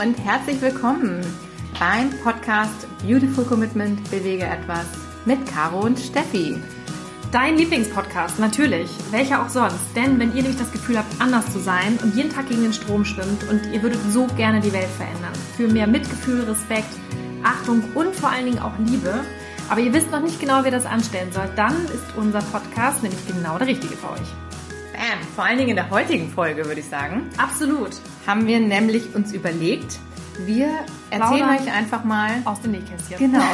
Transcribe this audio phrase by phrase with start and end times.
[0.00, 1.20] und herzlich willkommen
[1.78, 4.86] beim Podcast Beautiful Commitment Bewege etwas
[5.26, 6.56] mit Caro und Steffi.
[7.30, 8.90] Dein Lieblingspodcast, natürlich.
[9.10, 9.94] Welcher auch sonst.
[9.94, 12.72] Denn wenn ihr nämlich das Gefühl habt, anders zu sein und jeden Tag gegen den
[12.72, 15.34] Strom schwimmt und ihr würdet so gerne die Welt verändern.
[15.54, 16.94] Für mehr Mitgefühl, Respekt,
[17.42, 19.20] Achtung und vor allen Dingen auch Liebe.
[19.68, 23.02] Aber ihr wisst noch nicht genau, wie ihr das anstellen sollt, dann ist unser Podcast
[23.02, 24.39] nämlich genau der richtige für euch.
[25.00, 27.22] Bam, vor allen Dingen in der heutigen Folge, würde ich sagen.
[27.38, 27.92] Absolut.
[28.26, 29.98] Haben wir nämlich uns überlegt,
[30.44, 30.68] wir
[31.08, 33.16] erzählen Plaudern euch einfach mal, Aus dem Nähkästchen.
[33.18, 33.44] genau,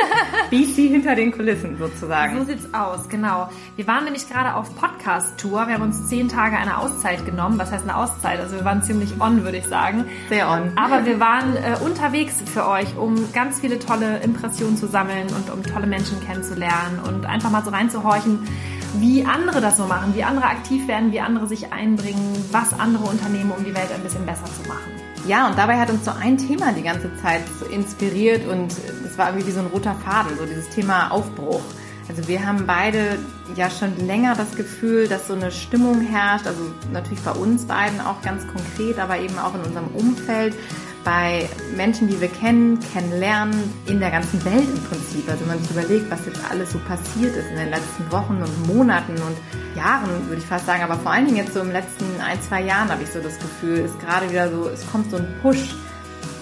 [0.50, 2.36] wie sie hinter den Kulissen sozusagen.
[2.38, 3.48] So sieht's aus, genau.
[3.76, 5.68] Wir waren nämlich gerade auf Podcast-Tour.
[5.68, 7.56] Wir haben uns zehn Tage eine Auszeit genommen.
[7.56, 8.40] Was heißt eine Auszeit?
[8.40, 10.06] Also wir waren ziemlich on, würde ich sagen.
[10.28, 10.72] Sehr on.
[10.76, 15.50] Aber wir waren äh, unterwegs für euch, um ganz viele tolle Impressionen zu sammeln und
[15.52, 18.40] um tolle Menschen kennenzulernen und einfach mal so reinzuhorchen,
[19.00, 23.04] wie andere das so machen, wie andere aktiv werden, wie andere sich einbringen, was andere
[23.04, 24.92] unternehmen, um die Welt ein bisschen besser zu machen.
[25.26, 28.72] Ja, und dabei hat uns so ein Thema die ganze Zeit so inspiriert und
[29.04, 31.62] es war irgendwie wie so ein roter Faden, so dieses Thema Aufbruch.
[32.08, 33.18] Also wir haben beide
[33.56, 36.60] ja schon länger das Gefühl, dass so eine Stimmung herrscht, also
[36.92, 40.54] natürlich bei uns beiden auch ganz konkret, aber eben auch in unserem Umfeld,
[41.06, 45.30] bei Menschen, die wir kennen, kennenlernen, in der ganzen Welt im Prinzip.
[45.30, 48.66] Also man sich überlegt, was jetzt alles so passiert ist in den letzten Wochen und
[48.66, 49.36] Monaten und
[49.76, 52.60] Jahren, würde ich fast sagen, aber vor allen Dingen jetzt so im letzten ein, zwei
[52.60, 55.76] Jahren habe ich so das Gefühl, ist gerade wieder so, es kommt so ein Push.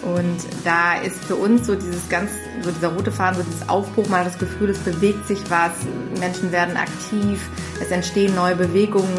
[0.01, 2.31] Und da ist für uns so dieses ganz,
[2.63, 5.73] so dieser rote Faden, so dieses Aufbruch, mal das Gefühl, es bewegt sich was,
[6.21, 7.51] Menschen werden aktiv,
[7.83, 9.15] es entstehen neue Bewegungen.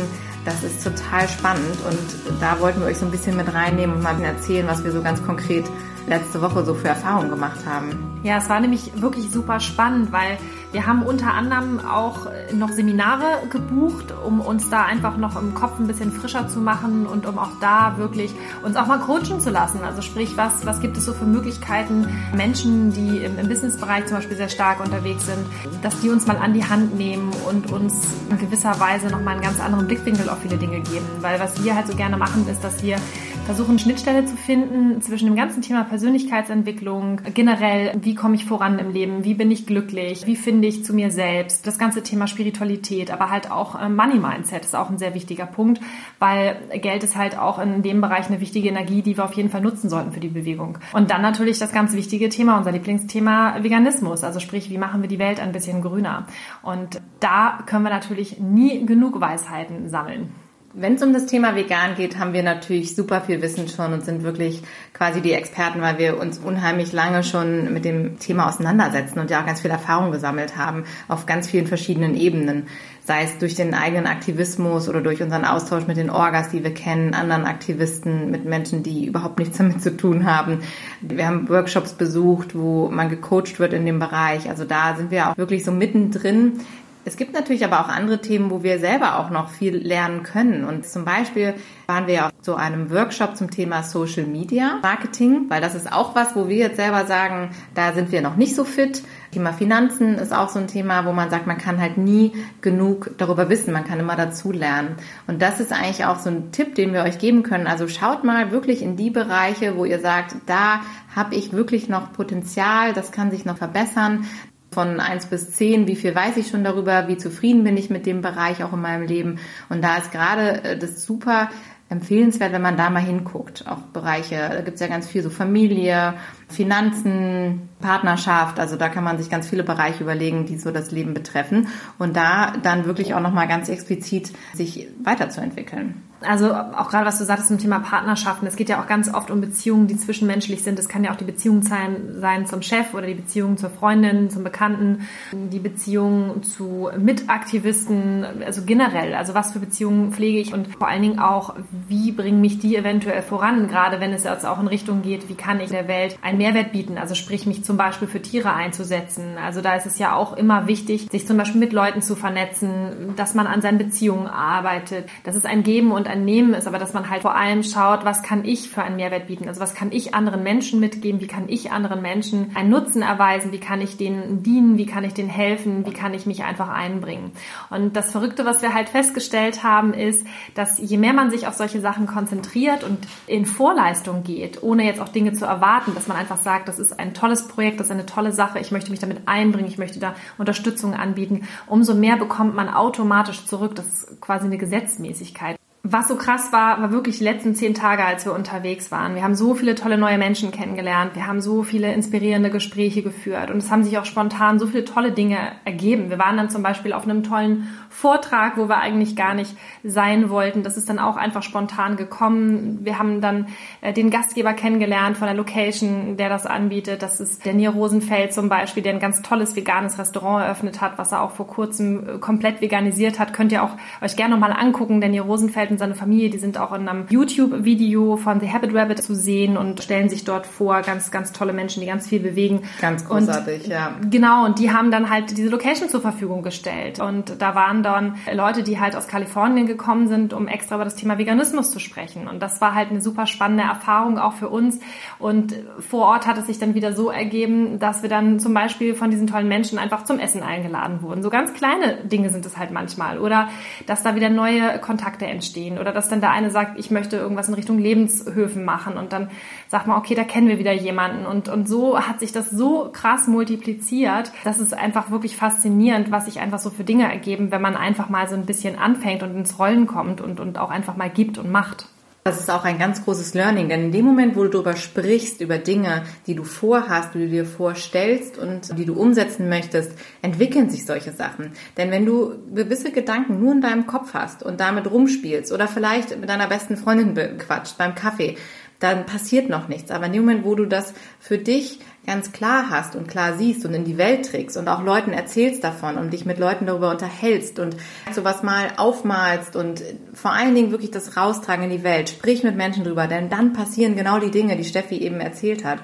[0.46, 4.04] Das ist total spannend und da wollten wir euch so ein bisschen mit reinnehmen und
[4.04, 5.66] mal erzählen, was wir so ganz konkret
[6.08, 8.20] letzte Woche so für Erfahrungen gemacht haben.
[8.24, 10.38] Ja, es war nämlich wirklich super spannend, weil
[10.72, 15.80] wir haben unter anderem auch noch Seminare gebucht, um uns da einfach noch im Kopf
[15.80, 19.52] ein bisschen frischer zu machen und um auch da wirklich uns auch mal coachen zu
[19.52, 19.82] lassen.
[19.84, 24.18] Also sprich, was, was gibt es so für Möglichkeiten, Menschen, die im, im Businessbereich zum
[24.18, 25.46] Beispiel sehr stark unterwegs sind,
[25.82, 27.94] dass die uns mal an die Hand nehmen und uns
[28.30, 31.06] in gewisser Weise nochmal einen ganz anderen Blickwinkel auf viele Dinge geben.
[31.22, 32.98] Weil was wir halt so gerne machen, ist, dass wir
[33.46, 38.92] versuchen, Schnittstelle zu finden zwischen dem ganzen Thema Persönlichkeitsentwicklung, generell, wie komme ich voran im
[38.92, 43.12] Leben, wie bin ich glücklich, wie finde ich zu mir selbst, das ganze Thema Spiritualität,
[43.12, 45.80] aber halt auch äh, Money Mindset ist auch ein sehr wichtiger Punkt,
[46.18, 49.52] weil Geld ist halt auch in dem Bereich eine wichtige Energie, die wir auf jeden
[49.52, 50.80] Fall nutzen sollten für die Bewegung.
[50.94, 55.08] Und dann natürlich das ganz wichtige Thema, unser Lieblingsthema Veganismus, also sprich, wie machen wir
[55.08, 56.26] die Welt ein bisschen grüner.
[56.64, 60.32] Und da können wir natürlich nie genug Weisheiten sammeln.
[60.78, 64.04] Wenn es um das Thema vegan geht, haben wir natürlich super viel Wissen schon und
[64.04, 64.62] sind wirklich
[64.94, 69.40] quasi die Experten, weil wir uns unheimlich lange schon mit dem Thema auseinandersetzen und ja
[69.40, 72.68] auch ganz viel Erfahrung gesammelt haben auf ganz vielen verschiedenen Ebenen.
[73.06, 76.74] Sei es durch den eigenen Aktivismus oder durch unseren Austausch mit den Orgas, die wir
[76.74, 80.60] kennen, anderen Aktivisten, mit Menschen, die überhaupt nichts damit zu tun haben.
[81.00, 84.50] Wir haben Workshops besucht, wo man gecoacht wird in dem Bereich.
[84.50, 86.60] Also da sind wir auch wirklich so mittendrin
[87.08, 90.66] es gibt natürlich aber auch andere Themen, wo wir selber auch noch viel lernen können.
[90.66, 91.54] Und zum Beispiel
[91.86, 96.16] waren wir auf so einem Workshop zum Thema Social Media Marketing, weil das ist auch
[96.16, 99.04] was, wo wir jetzt selber sagen, da sind wir noch nicht so fit.
[99.32, 103.12] Thema Finanzen ist auch so ein Thema, wo man sagt, man kann halt nie genug
[103.18, 104.96] darüber wissen, man kann immer dazu lernen.
[105.28, 107.68] Und das ist eigentlich auch so ein Tipp, den wir euch geben können.
[107.68, 110.82] Also schaut mal wirklich in die Bereiche, wo ihr sagt, da
[111.16, 114.26] habe ich wirklich noch Potenzial, das kann sich noch verbessern
[114.76, 118.06] von eins bis zehn, wie viel weiß ich schon darüber, wie zufrieden bin ich mit
[118.06, 119.40] dem Bereich auch in meinem Leben.
[119.70, 121.50] Und da ist gerade äh, das super
[121.88, 123.66] empfehlenswert, wenn man da mal hinguckt.
[123.68, 126.16] Auch Bereiche, da gibt's ja ganz viel so Familie,
[126.50, 131.14] Finanzen, Partnerschaft, also da kann man sich ganz viele Bereiche überlegen, die so das Leben
[131.14, 131.68] betreffen
[131.98, 136.02] und da dann wirklich auch nochmal ganz explizit sich weiterzuentwickeln.
[136.22, 139.32] Also auch gerade was du sagtest zum Thema Partnerschaften, es geht ja auch ganz oft
[139.32, 140.80] um Beziehungen, die zwischenmenschlich sind.
[140.80, 144.30] Es kann ja auch die Beziehung sein, sein zum Chef oder die Beziehung zur Freundin,
[144.30, 149.14] zum Bekannten, die Beziehung zu Mitaktivisten, also generell.
[149.14, 151.56] Also was für Beziehungen pflege ich und vor allen Dingen auch,
[151.88, 155.36] wie bringen mich die eventuell voran, gerade wenn es jetzt auch in Richtung geht, wie
[155.36, 159.38] kann ich der Welt einen Mehrwert bieten, also sprich mich zum Beispiel für Tiere einzusetzen.
[159.44, 163.14] Also da ist es ja auch immer wichtig, sich zum Beispiel mit Leuten zu vernetzen,
[163.16, 166.80] dass man an seinen Beziehungen arbeitet, dass es ein Geben und ein Nehmen ist, aber
[166.80, 169.74] dass man halt vor allem schaut, was kann ich für einen Mehrwert bieten, also was
[169.74, 173.82] kann ich anderen Menschen mitgeben, wie kann ich anderen Menschen einen Nutzen erweisen, wie kann
[173.82, 177.32] ich denen dienen, wie kann ich denen helfen, wie kann ich mich einfach einbringen.
[177.70, 181.54] Und das Verrückte, was wir halt festgestellt haben, ist, dass je mehr man sich auf
[181.56, 186.18] solche Sachen konzentriert und in Vorleistung geht, ohne jetzt auch Dinge zu erwarten, dass man
[186.18, 189.00] einfach sagt, das ist ein tolles Projekt, das ist eine tolle Sache, ich möchte mich
[189.00, 193.76] damit einbringen, ich möchte da Unterstützung anbieten, umso mehr bekommt man automatisch zurück.
[193.76, 195.58] Das ist quasi eine Gesetzmäßigkeit.
[195.88, 199.14] Was so krass war, war wirklich die letzten zehn Tage, als wir unterwegs waren.
[199.14, 201.12] Wir haben so viele tolle neue Menschen kennengelernt.
[201.14, 203.52] Wir haben so viele inspirierende Gespräche geführt.
[203.52, 206.10] Und es haben sich auch spontan so viele tolle Dinge ergeben.
[206.10, 210.32] Wir waren dann zum Beispiel auf einem tollen Vortrag, wo wir eigentlich gar nicht sein
[210.32, 210.64] wollten.
[210.64, 212.80] Das ist dann auch einfach spontan gekommen.
[212.82, 213.50] Wir haben dann
[213.82, 217.04] äh, den Gastgeber kennengelernt von der Location, der das anbietet.
[217.04, 220.98] Das ist der Nier Rosenfeld zum Beispiel, der ein ganz tolles veganes Restaurant eröffnet hat,
[220.98, 223.34] was er auch vor kurzem äh, komplett veganisiert hat.
[223.34, 225.00] Könnt ihr auch euch gerne nochmal angucken.
[225.00, 229.04] Der Rosenfeld und seine Familie, die sind auch in einem YouTube-Video von The Habit Rabbit
[229.04, 230.82] zu sehen und stellen sich dort vor.
[230.82, 232.62] Ganz, ganz tolle Menschen, die ganz viel bewegen.
[232.80, 233.92] Ganz großartig, und, ja.
[234.10, 237.02] Genau, und die haben dann halt diese Location zur Verfügung gestellt.
[237.02, 240.96] Und da waren dann Leute, die halt aus Kalifornien gekommen sind, um extra über das
[240.96, 242.28] Thema Veganismus zu sprechen.
[242.30, 244.80] Und das war halt eine super spannende Erfahrung auch für uns.
[245.20, 248.96] Und vor Ort hat es sich dann wieder so ergeben, dass wir dann zum Beispiel
[248.96, 251.22] von diesen tollen Menschen einfach zum Essen eingeladen wurden.
[251.22, 253.20] So ganz kleine Dinge sind es halt manchmal.
[253.20, 253.50] Oder
[253.88, 255.80] dass da wieder neue Kontakte entstehen gehen.
[255.80, 258.98] Oder dass dann der eine sagt, ich möchte irgendwas in Richtung Lebenshöfen machen.
[258.98, 259.30] Und dann
[259.68, 261.26] sagt man, okay, da kennen wir wieder jemanden.
[261.26, 266.26] Und, und so hat sich das so krass multipliziert, das ist einfach wirklich faszinierend, was
[266.26, 269.36] sich einfach so für Dinge ergeben, wenn man einfach mal so ein bisschen anfängt und
[269.36, 271.88] ins Rollen kommt und, und auch einfach mal gibt und macht.
[272.28, 275.42] Das ist auch ein ganz großes Learning, denn in dem Moment, wo du darüber sprichst,
[275.42, 279.92] über Dinge, die du vorhast, die du dir vorstellst und die du umsetzen möchtest,
[280.24, 281.52] entwickeln sich solche Sachen.
[281.78, 286.20] Denn wenn du gewisse Gedanken nur in deinem Kopf hast und damit rumspielst oder vielleicht
[286.20, 288.38] mit deiner besten Freundin bequatscht beim Kaffee,
[288.80, 289.92] dann passiert noch nichts.
[289.92, 293.66] Aber in dem Moment, wo du das für dich ganz klar hast und klar siehst
[293.66, 296.92] und in die Welt trägst und auch Leuten erzählst davon und dich mit Leuten darüber
[296.92, 297.76] unterhältst und
[298.14, 302.10] sowas mal aufmalst und vor allen Dingen wirklich das raustragen in die Welt.
[302.10, 305.80] Sprich mit Menschen drüber, denn dann passieren genau die Dinge, die Steffi eben erzählt hat.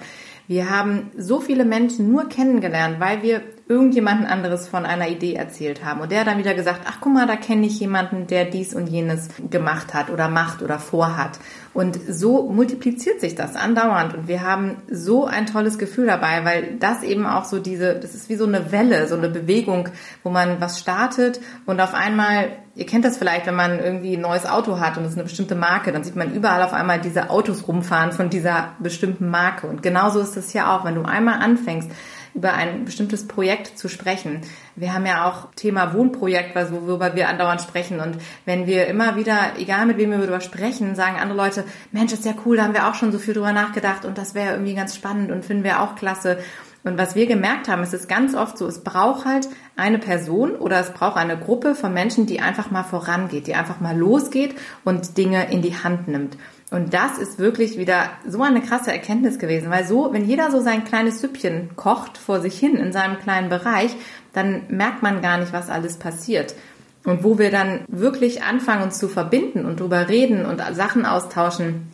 [0.48, 5.86] Wir haben so viele Menschen nur kennengelernt, weil wir irgendjemanden anderes von einer Idee erzählt
[5.86, 6.02] haben.
[6.02, 8.76] Und der hat dann wieder gesagt, ach guck mal, da kenne ich jemanden, der dies
[8.76, 11.40] und jenes gemacht hat oder macht oder vorhat.
[11.74, 14.14] Und so multipliziert sich das andauernd.
[14.14, 18.14] Und wir haben so ein tolles Gefühl dabei, weil das eben auch so diese, das
[18.14, 19.88] ist wie so eine Welle, so eine Bewegung,
[20.24, 24.22] wo man was startet und auf einmal, ihr kennt das vielleicht, wenn man irgendwie ein
[24.22, 27.00] neues Auto hat und es ist eine bestimmte Marke, dann sieht man überall auf einmal
[27.00, 29.68] diese Autos rumfahren von dieser bestimmten Marke.
[29.68, 31.90] Und genauso ist es ja auch, wenn du einmal anfängst,
[32.34, 34.42] über ein bestimmtes Projekt zu sprechen.
[34.76, 38.00] Wir haben ja auch Thema Wohnprojekt, worüber wir andauernd sprechen.
[38.00, 42.14] Und wenn wir immer wieder, egal mit wem wir darüber sprechen, sagen andere Leute, Mensch,
[42.14, 44.54] ist ja cool, da haben wir auch schon so viel drüber nachgedacht und das wäre
[44.54, 46.38] irgendwie ganz spannend und finden wir auch klasse.
[46.84, 50.56] Und was wir gemerkt haben, ist es ganz oft so, es braucht halt eine Person
[50.56, 54.56] oder es braucht eine Gruppe von Menschen, die einfach mal vorangeht, die einfach mal losgeht
[54.84, 56.38] und Dinge in die Hand nimmt.
[56.72, 60.62] Und das ist wirklich wieder so eine krasse Erkenntnis gewesen, weil so, wenn jeder so
[60.62, 63.94] sein kleines Süppchen kocht vor sich hin in seinem kleinen Bereich,
[64.32, 66.56] dann merkt man gar nicht, was alles passiert.
[67.04, 71.91] Und wo wir dann wirklich anfangen, uns zu verbinden und drüber reden und Sachen austauschen,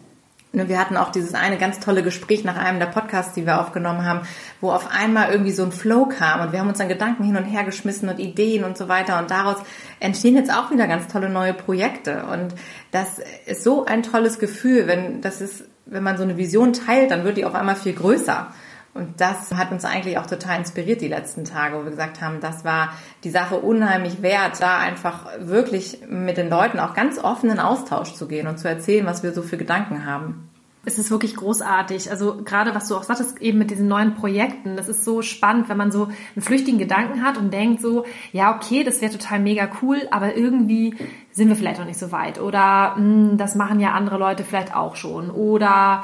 [0.68, 4.06] wir hatten auch dieses eine ganz tolle Gespräch nach einem der Podcasts, die wir aufgenommen
[4.06, 4.21] haben,
[4.62, 7.38] wo auf einmal irgendwie so ein Flow kam und wir haben uns dann Gedanken hin
[7.38, 9.57] und her geschmissen und Ideen und so weiter und daraus
[10.00, 12.56] entstehen jetzt auch wieder ganz tolle neue Projekte und
[12.92, 17.12] das ist so ein tolles Gefühl, wenn das ist, wenn man so eine Vision teilt,
[17.12, 18.48] dann wird die auf einmal viel größer.
[18.97, 22.39] Und das hat uns eigentlich auch total inspiriert die letzten Tage, wo wir gesagt haben,
[22.41, 27.51] das war die Sache unheimlich wert, da einfach wirklich mit den Leuten auch ganz offen
[27.51, 30.49] in Austausch zu gehen und zu erzählen, was wir so für Gedanken haben.
[30.83, 32.09] Es ist wirklich großartig.
[32.09, 35.68] Also gerade was du auch sagtest, eben mit diesen neuen Projekten, das ist so spannend,
[35.68, 39.42] wenn man so einen flüchtigen Gedanken hat und denkt so, ja, okay, das wäre total
[39.42, 40.95] mega cool, aber irgendwie
[41.31, 42.39] sind wir vielleicht noch nicht so weit.
[42.39, 45.30] Oder mh, hm, das machen ja andere Leute vielleicht auch schon.
[45.30, 46.04] Oder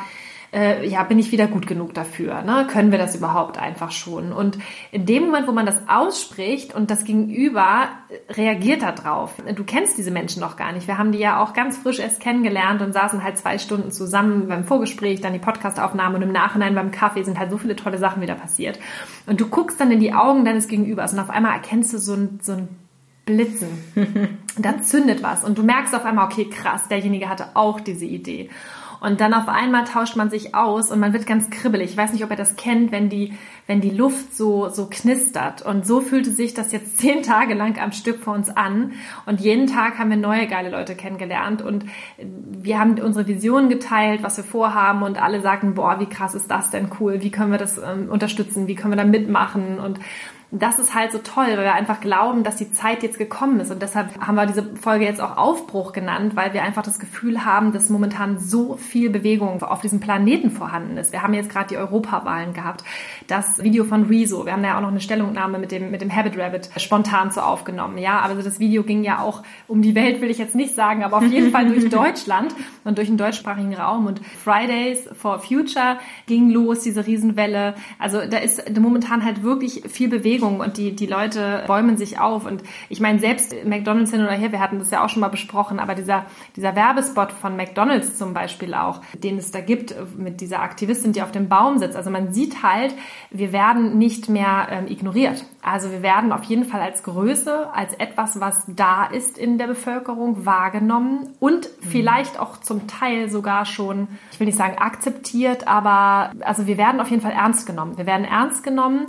[0.53, 2.43] äh, ja, bin ich wieder gut genug dafür?
[2.43, 2.67] Ne?
[2.69, 4.31] Können wir das überhaupt einfach schon?
[4.31, 4.59] Und
[4.91, 7.89] in dem Moment, wo man das ausspricht und das Gegenüber
[8.29, 10.87] reagiert darauf, du kennst diese Menschen noch gar nicht.
[10.87, 14.47] Wir haben die ja auch ganz frisch erst kennengelernt und saßen halt zwei Stunden zusammen
[14.47, 17.97] beim Vorgespräch, dann die Podcastaufnahme und im Nachhinein beim Kaffee sind halt so viele tolle
[17.97, 18.79] Sachen wieder passiert.
[19.25, 22.13] Und du guckst dann in die Augen deines Gegenübers und auf einmal erkennst du so
[22.13, 22.67] ein, so ein
[23.25, 23.69] Blitzen.
[24.57, 28.49] da zündet was und du merkst auf einmal, okay, krass, derjenige hatte auch diese Idee.
[29.03, 31.91] Und dann auf einmal tauscht man sich aus und man wird ganz kribbelig.
[31.91, 33.33] Ich weiß nicht, ob ihr das kennt, wenn die,
[33.67, 35.61] wenn die Luft so, so knistert.
[35.61, 38.93] Und so fühlte sich das jetzt zehn Tage lang am Stück vor uns an.
[39.25, 41.61] Und jeden Tag haben wir neue geile Leute kennengelernt.
[41.61, 41.83] Und
[42.17, 45.03] wir haben unsere Visionen geteilt, was wir vorhaben.
[45.03, 47.21] Und alle sagten, boah, wie krass ist das denn cool?
[47.21, 48.67] Wie können wir das ähm, unterstützen?
[48.67, 49.79] Wie können wir da mitmachen?
[49.79, 49.99] Und
[50.55, 53.71] das ist halt so toll, weil wir einfach glauben, dass die Zeit jetzt gekommen ist.
[53.71, 57.43] Und deshalb haben wir diese Folge jetzt auch Aufbruch genannt, weil wir einfach das Gefühl
[57.43, 61.11] haben, dass momentan so viel Bewegung auf diesem Planeten vorhanden ist.
[61.11, 62.83] Wir haben jetzt gerade die Europawahlen gehabt.
[63.25, 66.15] Das Video von Rezo, wir haben ja auch noch eine Stellungnahme mit dem, mit dem
[66.15, 67.97] Habit Rabbit spontan so aufgenommen.
[67.97, 71.03] Ja, also das Video ging ja auch um die Welt, will ich jetzt nicht sagen,
[71.03, 74.05] aber auf jeden Fall durch Deutschland und durch den deutschsprachigen Raum.
[74.05, 77.73] Und Fridays for Future ging los, diese Riesenwelle.
[77.97, 82.19] Also da ist momentan halt wirklich viel Bewegung Bewegung und die, die Leute bäumen sich
[82.19, 82.45] auf.
[82.45, 85.29] Und ich meine, selbst McDonalds hin oder her, wir hatten das ja auch schon mal
[85.29, 90.41] besprochen, aber dieser, dieser Werbespot von McDonalds zum Beispiel auch, den es da gibt mit
[90.41, 91.95] dieser Aktivistin, die auf dem Baum sitzt.
[91.95, 92.93] Also man sieht halt,
[93.31, 95.45] wir werden nicht mehr ähm, ignoriert.
[95.61, 99.67] Also wir werden auf jeden Fall als Größe, als etwas, was da ist in der
[99.67, 101.87] Bevölkerung, wahrgenommen und mhm.
[101.87, 106.99] vielleicht auch zum Teil sogar schon, ich will nicht sagen akzeptiert, aber also wir werden
[106.99, 107.97] auf jeden Fall ernst genommen.
[107.97, 109.07] Wir werden ernst genommen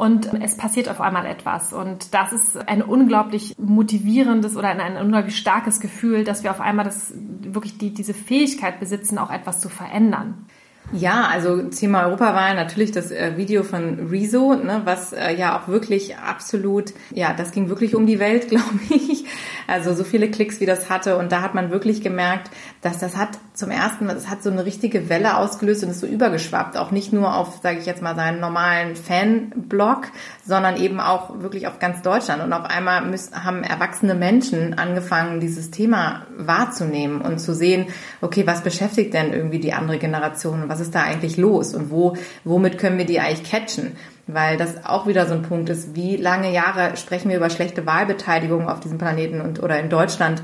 [0.00, 1.74] und es passiert auf einmal etwas.
[1.74, 6.86] Und das ist ein unglaublich motivierendes oder ein, unglaublich starkes Gefühl, dass wir auf einmal
[6.86, 10.46] das, wirklich die, diese Fähigkeit besitzen, auch etwas zu verändern.
[10.92, 15.68] Ja, also Thema Europawahl natürlich das äh, Video von Rezo, ne, was äh, ja auch
[15.68, 19.24] wirklich absolut, ja, das ging wirklich um die Welt, glaube ich.
[19.68, 21.16] Also so viele Klicks, wie das hatte.
[21.16, 22.50] Und da hat man wirklich gemerkt,
[22.82, 26.00] dass das hat zum ersten Mal, das hat so eine richtige Welle ausgelöst und ist
[26.00, 26.76] so übergeschwappt.
[26.76, 30.08] Auch nicht nur auf, sage ich jetzt mal, seinen normalen Fanblog,
[30.44, 32.42] sondern eben auch wirklich auf ganz Deutschland.
[32.42, 37.86] Und auf einmal müssen, haben erwachsene Menschen angefangen, dieses Thema wahrzunehmen und zu sehen,
[38.22, 40.69] okay, was beschäftigt denn irgendwie die andere Generation?
[40.70, 41.74] Was ist da eigentlich los?
[41.74, 43.96] Und wo, womit können wir die eigentlich catchen?
[44.32, 47.86] weil das auch wieder so ein Punkt ist, wie lange Jahre sprechen wir über schlechte
[47.86, 50.42] Wahlbeteiligung auf diesem Planeten und oder in Deutschland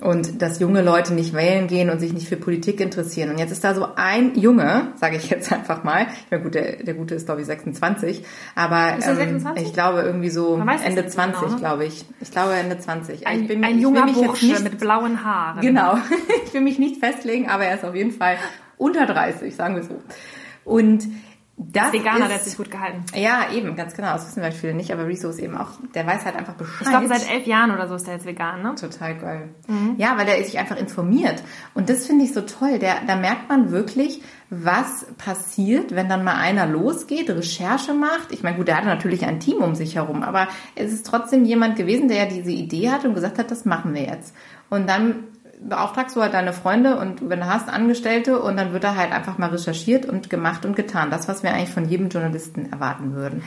[0.00, 3.30] und dass junge Leute nicht wählen gehen und sich nicht für Politik interessieren.
[3.30, 6.54] Und jetzt ist da so ein Junge, sage ich jetzt einfach mal, ich meine, gut,
[6.54, 9.66] der, der Gute ist glaube ich 26, aber ähm, 26?
[9.66, 11.58] ich glaube irgendwie so Ende 20, genau, ne?
[11.58, 12.04] glaube ich.
[12.20, 13.26] Ich glaube Ende 20.
[13.26, 15.60] Ein, ich bin, ein ich junger Bursche nicht, mit blauen Haaren.
[15.60, 15.96] Genau,
[16.46, 18.36] ich will mich nicht festlegen, aber er ist auf jeden Fall
[18.84, 19.98] unter 30, sagen wir so.
[20.64, 21.08] Und
[21.56, 23.04] das Veganer, ist, der hat sich gut gehalten.
[23.14, 24.12] Ja, eben, ganz genau.
[24.12, 26.82] Das wissen vielleicht viele nicht, aber Rezo ist eben auch, der weiß halt einfach Bescheid.
[26.82, 28.74] Ich glaube, seit elf Jahren oder so ist der jetzt vegan, ne?
[28.74, 29.48] Total geil.
[29.68, 29.94] Mhm.
[29.96, 31.44] Ja, weil der sich einfach informiert.
[31.72, 32.80] Und das finde ich so toll.
[32.80, 38.32] Der, da merkt man wirklich, was passiert, wenn dann mal einer losgeht, Recherche macht.
[38.32, 41.44] Ich meine, gut, der hatte natürlich ein Team um sich herum, aber es ist trotzdem
[41.44, 44.34] jemand gewesen, der ja diese Idee hat und gesagt hat, das machen wir jetzt.
[44.70, 45.28] Und dann
[45.68, 49.12] beauftragst du halt deine Freunde und wenn du hast Angestellte und dann wird da halt
[49.12, 51.10] einfach mal recherchiert und gemacht und getan.
[51.10, 53.42] Das, was wir eigentlich von jedem Journalisten erwarten würden.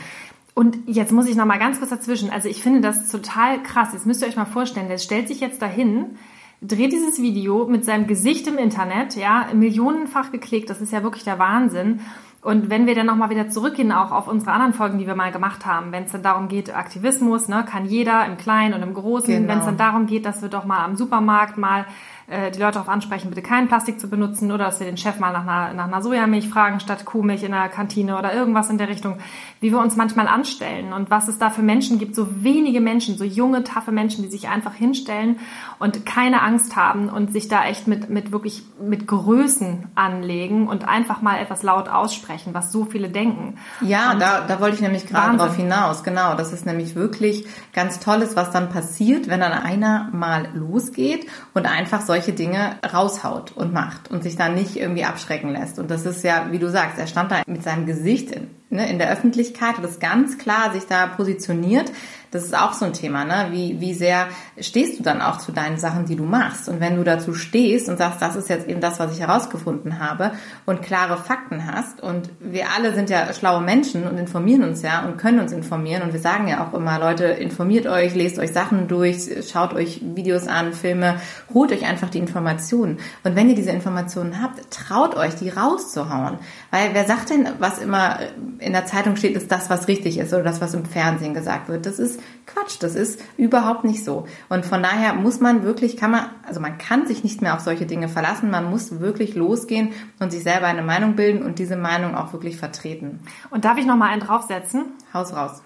[0.53, 2.31] Und jetzt muss ich noch mal ganz kurz dazwischen.
[2.31, 3.89] Also ich finde das total krass.
[3.93, 6.17] Jetzt müsst ihr euch mal vorstellen, der stellt sich jetzt dahin,
[6.61, 10.69] dreht dieses Video mit seinem Gesicht im Internet, ja, millionenfach geklickt.
[10.71, 11.99] Das ist ja wirklich der Wahnsinn.
[12.47, 15.33] Und wenn wir dann nochmal wieder zurückgehen, auch auf unsere anderen Folgen, die wir mal
[15.33, 18.93] gemacht haben, wenn es dann darum geht, Aktivismus, ne, kann jeder im Kleinen und im
[18.93, 19.49] Großen, genau.
[19.49, 21.83] wenn es dann darum geht, dass wir doch mal am Supermarkt mal
[22.29, 25.17] äh, die Leute darauf ansprechen, bitte kein Plastik zu benutzen oder dass wir den Chef
[25.17, 28.77] mal nach einer, nach einer Sojamilch fragen statt Kuhmilch in der Kantine oder irgendwas in
[28.77, 29.19] der Richtung,
[29.61, 33.17] wie wir uns manchmal anstellen und was es da für Menschen gibt, so wenige Menschen,
[33.17, 35.39] so junge, taffe Menschen, die sich einfach hinstellen
[35.79, 40.85] und keine Angst haben und sich da echt mit, mit wirklich mit Größen anlegen und
[40.85, 43.57] einfach mal etwas laut aussprechen, was so viele denken.
[43.79, 46.35] Ja, da, da wollte ich nämlich gerade drauf hinaus, genau.
[46.35, 51.65] Das ist nämlich wirklich ganz Tolles, was dann passiert, wenn dann einer mal losgeht und
[51.65, 55.77] einfach solche solche Dinge raushaut und macht und sich da nicht irgendwie abschrecken lässt.
[55.77, 58.89] Und das ist ja, wie du sagst, er stand da mit seinem Gesicht in, ne,
[58.89, 61.91] in der Öffentlichkeit und ist ganz klar sich da positioniert
[62.31, 63.47] das ist auch so ein Thema, ne?
[63.51, 64.27] Wie, wie sehr
[64.59, 66.69] stehst du dann auch zu deinen Sachen, die du machst?
[66.69, 69.99] Und wenn du dazu stehst und sagst, das ist jetzt eben das, was ich herausgefunden
[69.99, 70.31] habe
[70.65, 75.05] und klare Fakten hast und wir alle sind ja schlaue Menschen und informieren uns ja
[75.05, 78.51] und können uns informieren und wir sagen ja auch immer, Leute, informiert euch, lest euch
[78.51, 81.19] Sachen durch, schaut euch Videos an, Filme,
[81.53, 82.97] holt euch einfach die Informationen.
[83.23, 86.37] Und wenn ihr diese Informationen habt, traut euch, die rauszuhauen.
[86.71, 88.19] Weil wer sagt denn, was immer
[88.59, 91.69] in der Zeitung steht, ist das, was richtig ist oder das, was im Fernsehen gesagt
[91.69, 91.85] wird?
[91.85, 92.77] Das ist Quatsch.
[92.79, 94.27] Das ist überhaupt nicht so.
[94.49, 97.61] Und von daher muss man wirklich, kann man, also man kann sich nicht mehr auf
[97.61, 98.49] solche Dinge verlassen.
[98.49, 102.57] Man muss wirklich losgehen und sich selber eine Meinung bilden und diese Meinung auch wirklich
[102.57, 103.19] vertreten.
[103.49, 104.85] Und darf ich noch mal einen draufsetzen?
[105.13, 105.61] Haus raus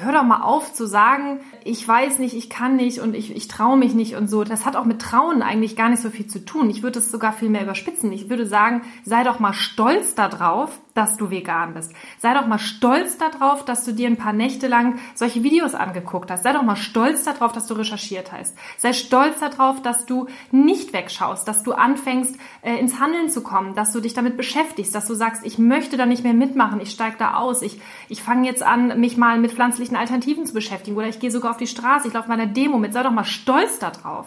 [0.00, 3.48] hör doch mal auf zu sagen, ich weiß nicht, ich kann nicht und ich, ich
[3.48, 4.44] traue mich nicht und so.
[4.44, 6.70] Das hat auch mit Trauen eigentlich gar nicht so viel zu tun.
[6.70, 8.12] Ich würde es sogar viel mehr überspitzen.
[8.12, 11.92] Ich würde sagen, sei doch mal stolz darauf, dass du vegan bist.
[12.18, 16.30] Sei doch mal stolz darauf, dass du dir ein paar Nächte lang solche Videos angeguckt
[16.30, 16.44] hast.
[16.44, 18.56] Sei doch mal stolz darauf, dass du recherchiert hast.
[18.78, 23.74] Sei stolz darauf, dass du nicht wegschaust, dass du anfängst, äh, ins Handeln zu kommen,
[23.74, 26.90] dass du dich damit beschäftigst, dass du sagst, ich möchte da nicht mehr mitmachen, ich
[26.90, 30.96] steige da aus, ich, ich fange jetzt an, mich mal mit pflanzlichen Alternativen zu beschäftigen
[30.96, 32.92] oder ich gehe sogar auf die Straße, ich laufe mal eine Demo mit.
[32.92, 34.26] Sei doch mal stolz darauf.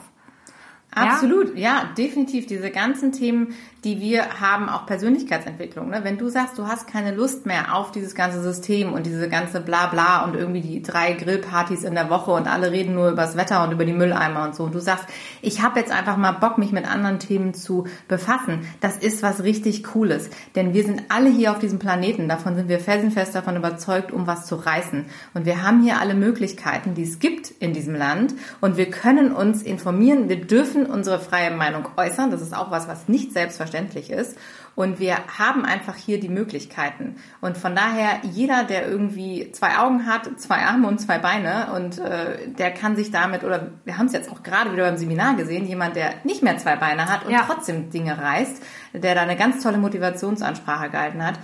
[0.92, 1.82] Absolut, ja?
[1.82, 2.48] ja, definitiv.
[2.48, 3.54] Diese ganzen Themen,
[3.84, 5.90] die wir haben, auch Persönlichkeitsentwicklung.
[5.90, 6.04] Ne?
[6.04, 9.62] Wenn du sagst, du hast keine Lust mehr auf dieses ganze System und diese ganze
[9.62, 13.38] Blabla und irgendwie die drei Grillpartys in der Woche und alle reden nur über das
[13.38, 14.64] Wetter und über die Mülleimer und so.
[14.64, 15.06] Und du sagst,
[15.42, 18.68] ich habe jetzt einfach mal Bock, mich mit anderen Themen zu befassen.
[18.82, 20.30] Das ist was richtig Cooles.
[20.56, 24.28] Denn wir sind alle hier auf diesem Planeten, davon sind wir felsenfest davon überzeugt, um
[24.28, 25.06] was zu reißen.
[25.34, 28.34] Und wir haben hier alle Möglichkeiten, die es gibt in diesem Land.
[28.60, 30.30] Und wir können uns informieren.
[30.30, 32.32] Wir dürfen unsere freie Meinung äußern.
[32.32, 33.77] Das ist auch was, was nicht selbstverständlich
[34.10, 34.38] ist.
[34.76, 37.16] Und wir haben einfach hier die Möglichkeiten.
[37.42, 41.98] Und von daher, jeder, der irgendwie zwei Augen hat, zwei Arme und zwei Beine, und
[41.98, 45.36] äh, der kann sich damit, oder wir haben es jetzt auch gerade wieder beim Seminar
[45.36, 47.44] gesehen, jemand, der nicht mehr zwei Beine hat und ja.
[47.48, 48.62] trotzdem Dinge reißt,
[48.94, 51.40] der da eine ganz tolle Motivationsansprache gehalten hat,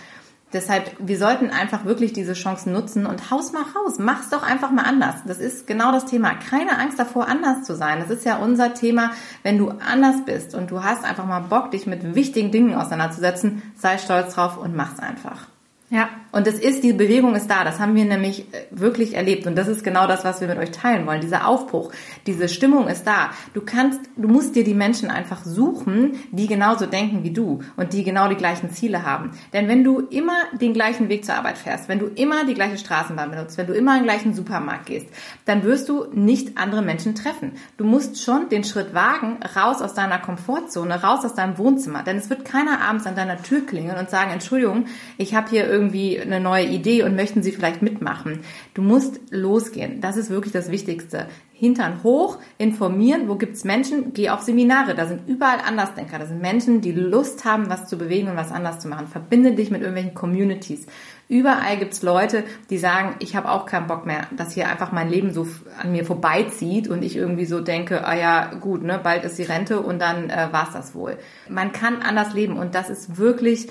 [0.53, 3.97] Deshalb, wir sollten einfach wirklich diese Chancen nutzen und haus mal raus.
[3.99, 5.15] Mach's doch einfach mal anders.
[5.25, 6.35] Das ist genau das Thema.
[6.35, 7.99] Keine Angst davor, anders zu sein.
[7.99, 9.11] Das ist ja unser Thema.
[9.41, 13.63] Wenn du anders bist und du hast einfach mal Bock, dich mit wichtigen Dingen auseinanderzusetzen,
[13.75, 15.52] sei stolz drauf und mach's einfach.
[15.93, 16.09] Ja.
[16.31, 17.63] Und es ist, die Bewegung ist da.
[17.63, 19.45] Das haben wir nämlich äh, wirklich erlebt.
[19.45, 21.21] Und das ist genau das, was wir mit euch teilen wollen.
[21.21, 21.91] Dieser Aufbruch,
[22.25, 23.29] diese Stimmung ist da.
[23.53, 27.93] Du kannst, du musst dir die Menschen einfach suchen, die genauso denken wie du und
[27.93, 29.37] die genau die gleichen Ziele haben.
[29.53, 32.79] Denn wenn du immer den gleichen Weg zur Arbeit fährst, wenn du immer die gleiche
[32.79, 35.05] Straßenbahn benutzt, wenn du immer in den gleichen Supermarkt gehst,
[35.45, 37.51] dann wirst du nicht andere Menschen treffen.
[37.77, 42.01] Du musst schon den Schritt wagen, raus aus deiner Komfortzone, raus aus deinem Wohnzimmer.
[42.01, 44.87] Denn es wird keiner abends an deiner Tür klingeln und sagen, Entschuldigung,
[45.19, 48.39] ich habe hier irgendwie eine neue Idee und möchten Sie vielleicht mitmachen.
[48.73, 50.01] Du musst losgehen.
[50.01, 51.27] Das ist wirklich das Wichtigste.
[51.53, 54.95] Hintern hoch, informieren, wo gibt's Menschen, geh auf Seminare.
[54.95, 56.19] Da sind überall Andersdenker.
[56.19, 59.07] Da sind Menschen, die Lust haben, was zu bewegen und was anders zu machen.
[59.07, 60.85] Verbinde dich mit irgendwelchen Communities.
[61.29, 65.09] Überall gibt's Leute, die sagen, ich habe auch keinen Bock mehr, dass hier einfach mein
[65.09, 65.47] Leben so
[65.81, 69.43] an mir vorbeizieht und ich irgendwie so denke, ah ja, gut, ne, bald ist die
[69.43, 71.17] Rente und dann äh, war's das wohl.
[71.47, 73.69] Man kann anders leben und das ist wirklich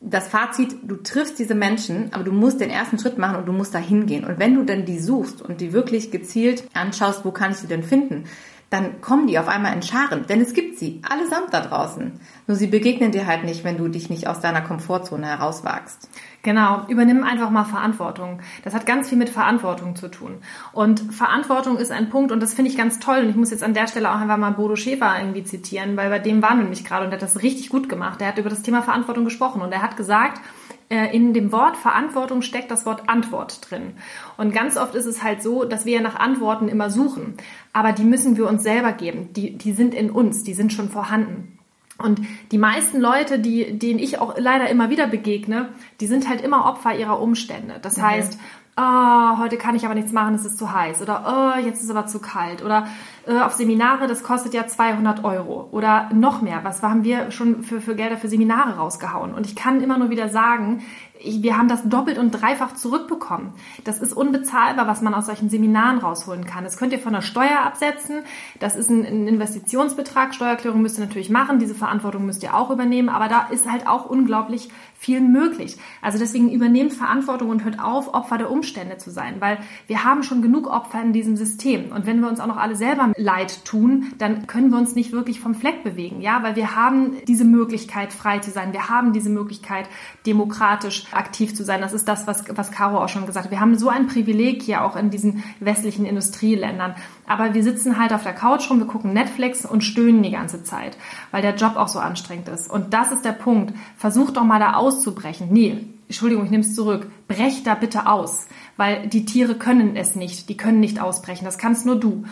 [0.00, 3.52] das Fazit, du triffst diese Menschen, aber du musst den ersten Schritt machen und du
[3.52, 4.24] musst da hingehen.
[4.24, 7.66] Und wenn du dann die suchst und die wirklich gezielt anschaust, wo kann ich sie
[7.66, 8.24] denn finden,
[8.70, 12.20] dann kommen die auf einmal in Scharen, denn es gibt sie, allesamt da draußen.
[12.46, 16.08] Nur sie begegnen dir halt nicht, wenn du dich nicht aus deiner Komfortzone herauswagst.
[16.48, 18.40] Genau, übernimm einfach mal Verantwortung.
[18.64, 20.38] Das hat ganz viel mit Verantwortung zu tun.
[20.72, 23.18] Und Verantwortung ist ein Punkt, und das finde ich ganz toll.
[23.18, 26.08] Und ich muss jetzt an der Stelle auch einfach mal Bodo Schäfer irgendwie zitieren, weil
[26.08, 28.22] bei dem waren wir nämlich gerade und der hat das richtig gut gemacht.
[28.22, 30.40] Der hat über das Thema Verantwortung gesprochen und er hat gesagt,
[30.88, 33.92] äh, in dem Wort Verantwortung steckt das Wort Antwort drin.
[34.38, 37.34] Und ganz oft ist es halt so, dass wir ja nach Antworten immer suchen.
[37.74, 39.34] Aber die müssen wir uns selber geben.
[39.34, 41.57] Die, die sind in uns, die sind schon vorhanden.
[41.98, 42.20] Und
[42.52, 45.68] die meisten Leute, die, denen ich auch leider immer wieder begegne,
[46.00, 47.80] die sind halt immer Opfer ihrer Umstände.
[47.82, 48.02] Das mhm.
[48.02, 48.38] heißt,
[48.76, 51.02] oh, heute kann ich aber nichts machen, es ist zu heiß.
[51.02, 52.64] Oder oh, jetzt ist es aber zu kalt.
[52.64, 52.86] Oder
[53.26, 55.68] äh, auf Seminare, das kostet ja 200 Euro.
[55.72, 56.60] Oder noch mehr.
[56.62, 59.34] Was haben wir schon für, für Gelder für Seminare rausgehauen?
[59.34, 60.82] Und ich kann immer nur wieder sagen,
[61.24, 63.52] wir haben das doppelt und dreifach zurückbekommen.
[63.84, 66.64] Das ist unbezahlbar, was man aus solchen Seminaren rausholen kann.
[66.64, 68.22] Das könnt ihr von der Steuer absetzen.
[68.60, 70.34] Das ist ein, ein Investitionsbetrag.
[70.34, 71.58] Steuererklärung müsst ihr natürlich machen.
[71.58, 73.08] Diese Verantwortung müsst ihr auch übernehmen.
[73.08, 75.76] Aber da ist halt auch unglaublich viel möglich.
[76.02, 80.24] Also deswegen übernehmt Verantwortung und hört auf, Opfer der Umstände zu sein, weil wir haben
[80.24, 81.92] schon genug Opfer in diesem System.
[81.92, 85.12] Und wenn wir uns auch noch alle selber leid tun, dann können wir uns nicht
[85.12, 88.72] wirklich vom Fleck bewegen, ja, weil wir haben diese Möglichkeit, frei zu sein.
[88.72, 89.88] Wir haben diese Möglichkeit,
[90.26, 91.80] demokratisch aktiv zu sein.
[91.80, 93.50] Das ist das, was, was Caro auch schon gesagt hat.
[93.50, 96.94] Wir haben so ein Privileg hier auch in diesen westlichen Industrieländern.
[97.26, 100.62] Aber wir sitzen halt auf der Couch rum, wir gucken Netflix und stöhnen die ganze
[100.62, 100.96] Zeit,
[101.30, 102.70] weil der Job auch so anstrengend ist.
[102.70, 103.74] Und das ist der Punkt.
[103.96, 105.48] Versuch doch mal da auszubrechen.
[105.50, 107.10] Nee, Entschuldigung, ich nehme es zurück.
[107.28, 110.48] Brech da bitte aus, weil die Tiere können es nicht.
[110.48, 111.44] Die können nicht ausbrechen.
[111.44, 112.24] Das kannst nur du.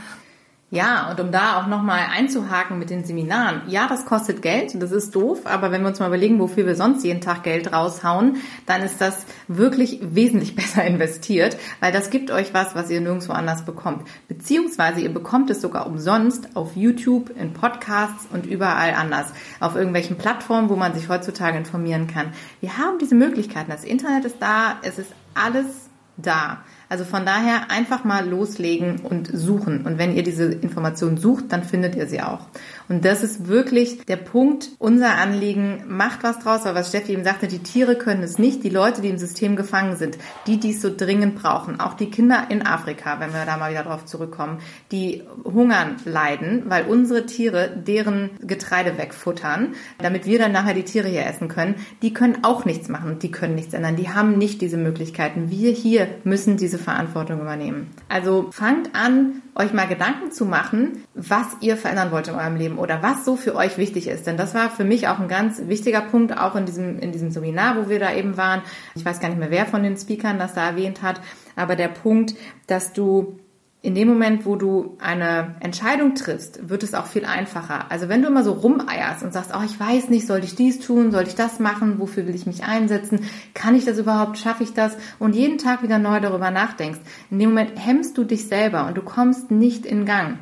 [0.68, 3.62] Ja, und um da auch nochmal einzuhaken mit den Seminaren.
[3.68, 6.74] Ja, das kostet Geld, das ist doof, aber wenn wir uns mal überlegen, wofür wir
[6.74, 12.32] sonst jeden Tag Geld raushauen, dann ist das wirklich wesentlich besser investiert, weil das gibt
[12.32, 14.08] euch was, was ihr nirgendwo anders bekommt.
[14.26, 19.28] Beziehungsweise ihr bekommt es sogar umsonst auf YouTube, in Podcasts und überall anders.
[19.60, 22.32] Auf irgendwelchen Plattformen, wo man sich heutzutage informieren kann.
[22.60, 23.70] Wir haben diese Möglichkeiten.
[23.70, 26.64] Das Internet ist da, es ist alles da.
[26.88, 29.84] Also von daher einfach mal loslegen und suchen.
[29.84, 32.46] Und wenn ihr diese Information sucht, dann findet ihr sie auch.
[32.88, 37.24] Und das ist wirklich der Punkt, unser Anliegen, macht was draus, weil was Steffi eben
[37.24, 40.80] sagte, die Tiere können es nicht, die Leute, die im System gefangen sind, die dies
[40.80, 44.58] so dringend brauchen, auch die Kinder in Afrika, wenn wir da mal wieder drauf zurückkommen,
[44.92, 51.08] die hungern leiden, weil unsere Tiere deren Getreide wegfuttern, damit wir dann nachher die Tiere
[51.08, 54.60] hier essen können, die können auch nichts machen, die können nichts ändern, die haben nicht
[54.60, 55.50] diese Möglichkeiten.
[55.50, 57.90] Wir hier müssen diese Verantwortung übernehmen.
[58.08, 62.75] Also fangt an, euch mal Gedanken zu machen, was ihr verändern wollt in eurem Leben
[62.78, 64.26] oder was so für euch wichtig ist.
[64.26, 67.30] Denn das war für mich auch ein ganz wichtiger Punkt, auch in diesem, in diesem
[67.30, 68.62] Seminar, wo wir da eben waren.
[68.94, 71.20] Ich weiß gar nicht mehr, wer von den Speakern das da erwähnt hat,
[71.56, 72.34] aber der Punkt,
[72.66, 73.38] dass du
[73.86, 77.88] in dem Moment, wo du eine Entscheidung triffst, wird es auch viel einfacher.
[77.88, 80.80] Also wenn du immer so rumeierst und sagst, oh, ich weiß nicht, soll ich dies
[80.80, 83.20] tun, soll ich das machen, wofür will ich mich einsetzen,
[83.54, 86.98] kann ich das überhaupt, schaffe ich das und jeden Tag wieder neu darüber nachdenkst,
[87.30, 90.38] in dem Moment hemmst du dich selber und du kommst nicht in Gang.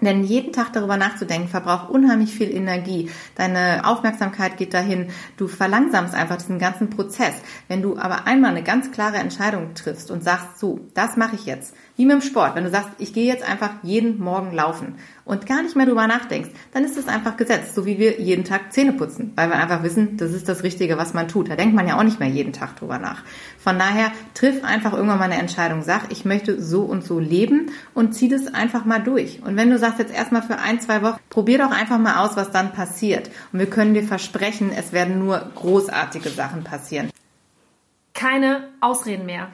[0.00, 3.10] Denn jeden Tag darüber nachzudenken verbraucht unheimlich viel Energie.
[3.34, 5.08] Deine Aufmerksamkeit geht dahin.
[5.38, 7.34] Du verlangsamst einfach diesen ganzen Prozess.
[7.68, 11.46] Wenn du aber einmal eine ganz klare Entscheidung triffst und sagst, so, das mache ich
[11.46, 12.54] jetzt, wie mit dem Sport.
[12.54, 16.06] Wenn du sagst, ich gehe jetzt einfach jeden Morgen laufen und gar nicht mehr drüber
[16.06, 19.56] nachdenkst, dann ist es einfach gesetzt, so wie wir jeden Tag Zähne putzen, weil wir
[19.56, 21.50] einfach wissen, das ist das Richtige, was man tut.
[21.50, 23.24] Da denkt man ja auch nicht mehr jeden Tag drüber nach.
[23.58, 27.70] Von daher triff einfach irgendwann mal eine Entscheidung, sag, ich möchte so und so leben
[27.94, 29.42] und zieh das einfach mal durch.
[29.42, 32.36] Und wenn du sagst jetzt erstmal für ein, zwei Wochen, probier doch einfach mal aus,
[32.36, 33.30] was dann passiert.
[33.52, 37.10] Und wir können dir versprechen, es werden nur großartige Sachen passieren.
[38.14, 39.48] Keine Ausreden mehr.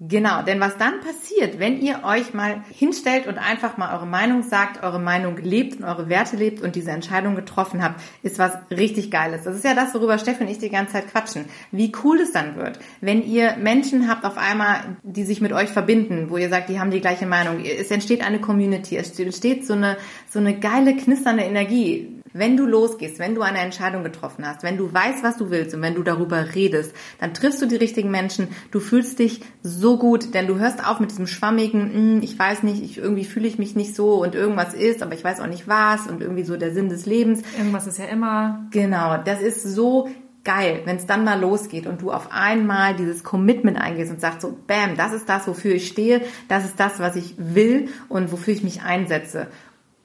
[0.00, 4.44] Genau, denn was dann passiert, wenn ihr euch mal hinstellt und einfach mal eure Meinung
[4.44, 8.52] sagt, eure Meinung lebt und eure Werte lebt und diese Entscheidung getroffen habt, ist was
[8.70, 9.42] richtig Geiles.
[9.42, 11.46] Das ist ja das, worüber Steffen und ich die ganze Zeit quatschen.
[11.72, 15.70] Wie cool es dann wird, wenn ihr Menschen habt auf einmal, die sich mit euch
[15.70, 17.64] verbinden, wo ihr sagt, die haben die gleiche Meinung.
[17.64, 19.96] Es entsteht eine Community, es entsteht so eine,
[20.30, 24.76] so eine geile, knisternde Energie wenn du losgehst, wenn du eine Entscheidung getroffen hast, wenn
[24.76, 28.10] du weißt, was du willst und wenn du darüber redest, dann triffst du die richtigen
[28.10, 32.38] Menschen, du fühlst dich so gut, denn du hörst auf mit diesem schwammigen, hm, ich
[32.38, 35.40] weiß nicht, ich, irgendwie fühle ich mich nicht so und irgendwas ist, aber ich weiß
[35.40, 37.42] auch nicht was und irgendwie so der Sinn des Lebens.
[37.56, 38.66] Irgendwas ist ja immer.
[38.70, 40.08] Genau, das ist so
[40.48, 44.40] geil, wenn es dann mal losgeht und du auf einmal dieses Commitment eingehst und sagst
[44.40, 48.32] so, bam, das ist das, wofür ich stehe, das ist das, was ich will und
[48.32, 49.48] wofür ich mich einsetze.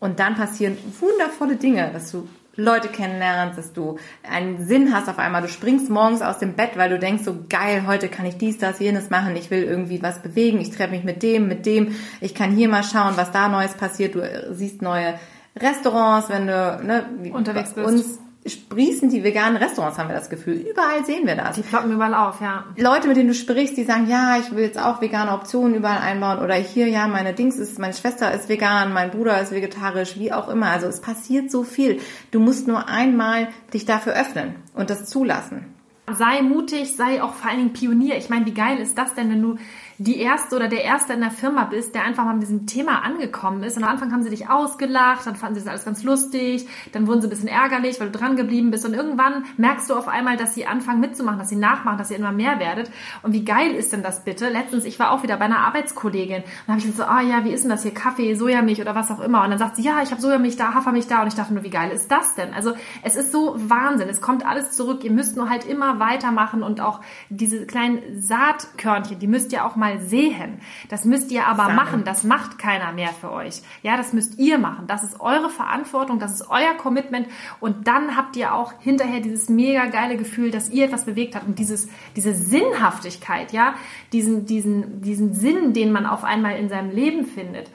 [0.04, 5.18] Und dann passieren wundervolle Dinge, dass du Leute kennenlernst, dass du einen Sinn hast auf
[5.18, 5.42] einmal.
[5.42, 8.58] Du springst morgens aus dem Bett, weil du denkst so geil, heute kann ich dies,
[8.58, 9.34] das, jenes machen.
[9.38, 10.60] Ich will irgendwie was bewegen.
[10.60, 11.96] Ich treffe mich mit dem, mit dem.
[12.20, 14.16] Ich kann hier mal schauen, was da Neues passiert.
[14.16, 15.18] Du siehst neue
[15.56, 17.88] Restaurants, wenn du ne, unterwegs bist.
[17.88, 20.56] Uns sprießen die veganen Restaurants, haben wir das Gefühl.
[20.56, 21.56] Überall sehen wir das.
[21.56, 22.66] Die ploppen überall auf, ja.
[22.78, 26.00] Leute, mit denen du sprichst, die sagen, ja, ich will jetzt auch vegane Optionen überall
[26.00, 30.18] einbauen oder hier, ja, meine Dings ist, meine Schwester ist vegan, mein Bruder ist vegetarisch,
[30.18, 30.68] wie auch immer.
[30.68, 32.00] Also es passiert so viel.
[32.32, 35.74] Du musst nur einmal dich dafür öffnen und das zulassen.
[36.12, 38.18] Sei mutig, sei auch vor allen Dingen Pionier.
[38.18, 39.56] Ich meine, wie geil ist das denn, wenn du
[40.04, 43.04] die Erste oder der Erste in der Firma bist, der einfach mal mit diesem Thema
[43.04, 43.78] angekommen ist.
[43.78, 47.08] Und am Anfang haben sie dich ausgelacht, dann fanden sie das alles ganz lustig, dann
[47.08, 48.86] wurden sie ein bisschen ärgerlich, weil du dran geblieben bist.
[48.86, 52.18] Und irgendwann merkst du auf einmal, dass sie anfangen mitzumachen, dass sie nachmachen, dass ihr
[52.18, 52.92] immer mehr werdet.
[53.22, 54.50] Und wie geil ist denn das bitte?
[54.50, 57.26] Letztens, ich war auch wieder bei einer Arbeitskollegin und da habe ich so, ah oh
[57.26, 57.94] ja, wie ist denn das hier?
[57.94, 59.44] Kaffee, Sojamilch oder was auch immer.
[59.44, 61.22] Und dann sagt sie, ja, ich habe Sojamilch da, Hafermilch da.
[61.22, 62.54] Und ich dachte nur, wie geil ist das denn?
[62.54, 64.10] Also es ist so Wahnsinn.
[64.10, 65.04] Es kommt alles zurück.
[65.04, 69.76] Ihr müsst nur halt immer weitermachen und auch diese kleinen Saatkörnchen, die müsst ihr auch
[69.76, 70.60] mal sehen.
[70.90, 71.76] Das müsst ihr aber Sagen.
[71.76, 72.04] machen.
[72.04, 73.62] Das macht keiner mehr für euch.
[73.82, 74.88] Ja, das müsst ihr machen.
[74.88, 76.20] Das ist eure Verantwortung.
[76.20, 77.28] Das ist euer Commitment.
[77.60, 81.48] Und dann habt ihr auch hinterher dieses mega geile Gefühl, dass ihr etwas bewegt habt
[81.48, 83.76] und dieses, diese Sinnhaftigkeit, ja,
[84.12, 87.70] diesen, diesen, diesen Sinn, den man auf einmal in seinem Leben findet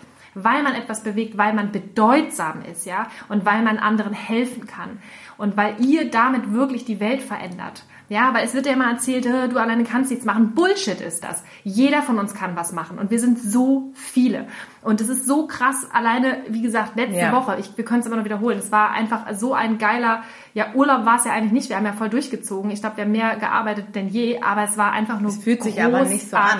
[0.44, 4.98] weil man etwas bewegt, weil man bedeutsam ist, ja, und weil man anderen helfen kann
[5.36, 7.84] und weil ihr damit wirklich die Welt verändert.
[8.08, 10.54] Ja, weil es wird ja immer erzählt, du alleine kannst nichts machen.
[10.54, 11.42] Bullshit ist das.
[11.62, 14.46] Jeder von uns kann was machen und wir sind so viele.
[14.82, 17.32] Und es ist so krass, alleine, wie gesagt, letzte ja.
[17.32, 20.22] Woche, ich, wir können es immer noch wiederholen, es war einfach so ein geiler,
[20.54, 22.70] ja, Urlaub war es ja eigentlich nicht, wir haben ja voll durchgezogen.
[22.70, 25.62] Ich glaube, wir haben mehr gearbeitet denn je, aber es war einfach nur Es fühlt
[25.62, 26.58] sich aber nicht so an.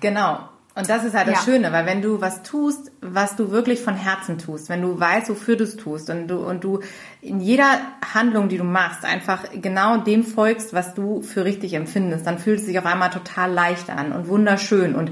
[0.00, 0.48] Genau.
[0.80, 1.52] Und das ist halt das ja.
[1.52, 5.28] Schöne, weil wenn du was tust, was du wirklich von Herzen tust, wenn du weißt,
[5.28, 6.80] wofür du es tust und du, und du
[7.20, 7.80] in jeder
[8.14, 12.60] Handlung, die du machst, einfach genau dem folgst, was du für richtig empfindest, dann fühlt
[12.60, 15.10] es sich auf einmal total leicht an und wunderschön und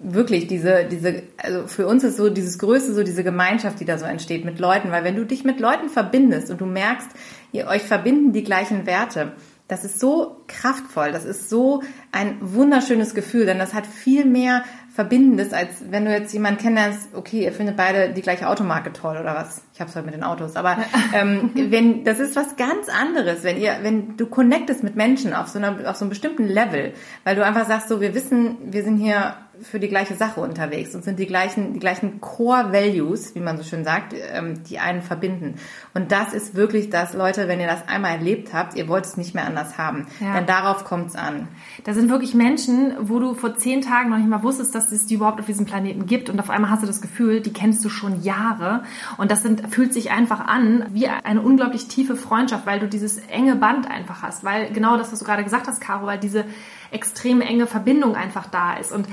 [0.00, 3.98] wirklich diese, diese, also für uns ist so dieses Größte so diese Gemeinschaft, die da
[3.98, 7.08] so entsteht mit Leuten, weil wenn du dich mit Leuten verbindest und du merkst,
[7.52, 9.32] ihr euch verbinden die gleichen Werte,
[9.68, 14.64] Das ist so kraftvoll, das ist so ein wunderschönes Gefühl, denn das hat viel mehr
[14.98, 19.16] Verbindendes, als wenn du jetzt jemanden kennenlernst, okay, ihr findet beide die gleiche Automarke toll
[19.16, 19.62] oder was.
[19.72, 20.78] Ich hab's heute mit den Autos, aber
[21.14, 25.46] ähm, wenn das ist was ganz anderes, wenn ihr, wenn du connectest mit Menschen auf
[25.46, 28.82] so einer, auf so einem bestimmten Level, weil du einfach sagst, so wir wissen, wir
[28.82, 33.34] sind hier für die gleiche Sache unterwegs und sind die gleichen, die gleichen Core Values,
[33.34, 35.54] wie man so schön sagt, ähm, die einen verbinden.
[35.94, 39.16] Und das ist wirklich das, Leute, wenn ihr das einmal erlebt habt, ihr wollt es
[39.16, 40.06] nicht mehr anders haben.
[40.20, 40.34] Ja.
[40.34, 41.48] Denn darauf kommt es an.
[41.84, 45.06] Da sind wirklich Menschen, wo du vor zehn Tagen noch nicht mal wusstest, dass es
[45.06, 47.84] die überhaupt auf diesem Planeten gibt und auf einmal hast du das Gefühl, die kennst
[47.84, 48.82] du schon Jahre
[49.16, 53.18] und das sind, fühlt sich einfach an wie eine unglaublich tiefe Freundschaft, weil du dieses
[53.18, 56.44] enge Band einfach hast, weil genau das, was du gerade gesagt hast, Caro, weil diese
[56.90, 59.06] extrem enge Verbindung einfach da ist und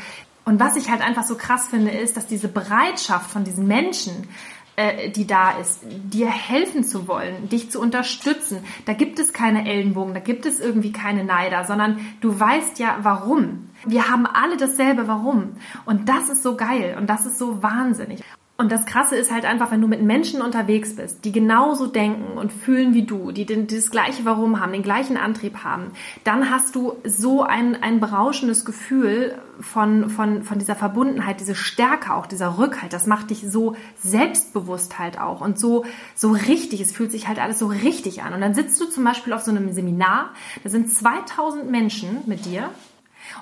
[0.45, 4.27] und was ich halt einfach so krass finde, ist, dass diese Bereitschaft von diesen Menschen,
[4.75, 8.59] äh, die da ist, dir helfen zu wollen, dich zu unterstützen.
[8.85, 12.99] Da gibt es keine Ellenbogen, da gibt es irgendwie keine Neider, sondern du weißt ja
[13.01, 13.69] warum.
[13.85, 15.57] Wir haben alle dasselbe Warum.
[15.85, 18.21] Und das ist so geil und das ist so wahnsinnig.
[18.57, 22.37] Und das Krasse ist halt einfach, wenn du mit Menschen unterwegs bist, die genauso denken
[22.37, 25.91] und fühlen wie du, die das gleiche Warum haben, den gleichen Antrieb haben,
[26.23, 32.13] dann hast du so ein, ein berauschendes Gefühl von, von, von dieser Verbundenheit, diese Stärke
[32.13, 32.93] auch, dieser Rückhalt.
[32.93, 35.83] Das macht dich so selbstbewusst halt auch und so,
[36.15, 36.79] so richtig.
[36.79, 38.33] Es fühlt sich halt alles so richtig an.
[38.33, 40.29] Und dann sitzt du zum Beispiel auf so einem Seminar,
[40.63, 42.69] da sind 2000 Menschen mit dir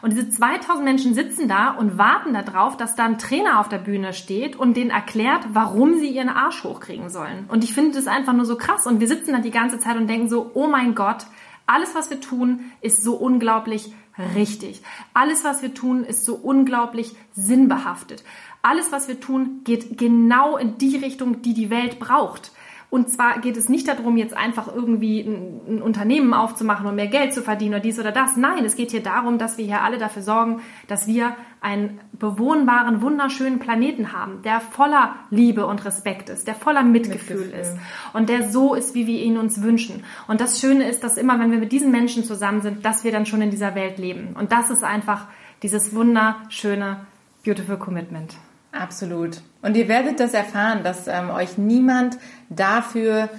[0.04, 3.78] und diese 2000 Menschen sitzen da und warten darauf, dass da ein Trainer auf der
[3.78, 7.46] Bühne steht und denen erklärt, warum sie ihren Arsch hochkriegen sollen.
[7.48, 8.86] Und ich finde das einfach nur so krass.
[8.86, 11.26] Und wir sitzen da die ganze Zeit und denken so, oh mein Gott,
[11.68, 13.94] alles, was wir tun, ist so unglaublich
[14.36, 14.82] richtig.
[15.14, 18.26] Alles, was wir tun, ist so unglaublich sinnbehaftet.
[18.62, 22.52] Alles, was wir tun, geht genau in die Richtung, die die Welt braucht.
[22.94, 27.08] Und zwar geht es nicht darum, jetzt einfach irgendwie ein, ein, Unternehmen aufzumachen und mehr
[27.08, 28.38] Geld zu verdienen oder dies oder das.
[28.38, 33.02] Nein, es geht hier darum, dass wir hier alle dafür sorgen, dass wir einen bewohnbaren,
[33.02, 37.62] wunderschönen Planeten haben, der voller Liebe und Respekt ist, der voller Mitgefühl, Mitgefühl.
[37.62, 37.78] ist
[38.14, 40.04] und der so ist, wie wir ihn uns wünschen.
[40.28, 43.12] Und das Schöne ist, dass immer, wenn wir mit diesen Menschen zusammen sind, dass wir
[43.12, 44.36] dann schon in dieser Welt leben.
[44.40, 45.26] Und das ist einfach
[45.64, 47.08] dieses wunderschöne,
[47.44, 48.36] beautiful Commitment.
[48.72, 49.42] Absolut.
[49.64, 52.18] Und ihr werdet das erfahren, dass ähm, euch niemand
[52.50, 53.30] dafür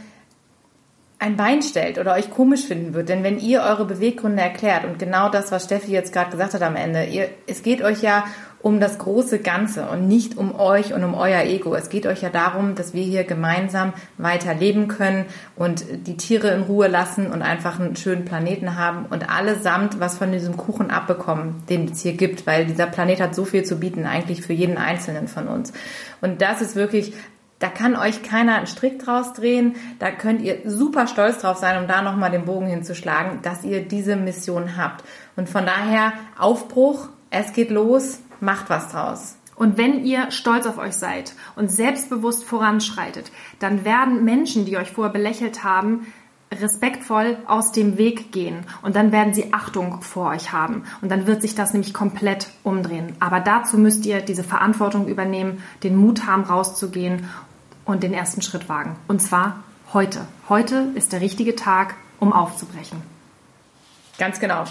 [1.19, 3.09] ein Bein stellt oder euch komisch finden wird.
[3.09, 6.63] Denn wenn ihr eure Beweggründe erklärt und genau das, was Steffi jetzt gerade gesagt hat
[6.63, 8.25] am Ende, ihr, es geht euch ja
[8.65, 11.75] um das große Ganze und nicht um euch und um euer Ego.
[11.75, 16.49] Es geht euch ja darum, dass wir hier gemeinsam weiter leben können und die Tiere
[16.49, 20.91] in Ruhe lassen und einfach einen schönen Planeten haben und allesamt was von diesem Kuchen
[20.91, 24.55] abbekommen, den es hier gibt, weil dieser Planet hat so viel zu bieten, eigentlich für
[24.55, 25.75] jeden Einzelnen von uns.
[26.23, 27.13] Und das ist wirklich
[27.61, 29.77] da kann euch keiner einen Strick draus drehen.
[29.99, 33.81] Da könnt ihr super stolz drauf sein, um da nochmal den Bogen hinzuschlagen, dass ihr
[33.81, 35.05] diese Mission habt.
[35.37, 39.37] Und von daher Aufbruch, es geht los, macht was draus.
[39.57, 44.91] Und wenn ihr stolz auf euch seid und selbstbewusst voranschreitet, dann werden Menschen, die euch
[44.91, 46.07] vorher belächelt haben,
[46.53, 51.27] respektvoll aus dem Weg gehen und dann werden sie Achtung vor euch haben und dann
[51.27, 53.17] wird sich das nämlich komplett umdrehen.
[53.21, 57.29] Aber dazu müsst ihr diese Verantwortung übernehmen, den Mut haben, rauszugehen
[57.85, 58.97] und den ersten Schritt wagen.
[59.09, 60.27] Und zwar heute.
[60.49, 63.03] Heute ist der richtige Tag, um aufzubrechen.
[64.19, 64.65] Ganz genau.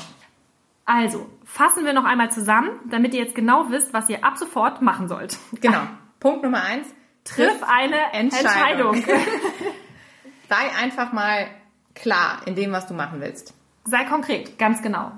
[0.86, 4.82] Also, fassen wir noch einmal zusammen, damit ihr jetzt genau wisst, was ihr ab sofort
[4.82, 5.38] machen sollt.
[5.62, 5.82] Genau.
[6.20, 6.88] Punkt Nummer eins.
[7.26, 8.96] Triff, triff eine Entscheidung.
[8.96, 9.24] Entscheidung.
[10.50, 11.48] Sei einfach mal
[11.96, 13.54] klar in dem, was du machen willst.
[13.86, 15.12] Sei konkret, ganz genau.